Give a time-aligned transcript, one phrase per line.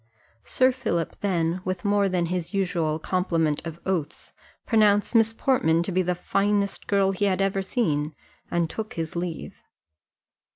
[0.43, 4.33] Sir Philip then, with more than his usual complement of oaths,
[4.65, 8.15] pronounced Miss Portman to be the finest girl he had ever seen,
[8.49, 9.61] and took his leave.